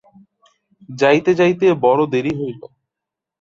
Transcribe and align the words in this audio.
যাইতে 0.93 1.31
যাইতে 1.35 1.65
বড় 1.83 2.01
দেরি 2.13 2.31
হইল। 2.39 2.61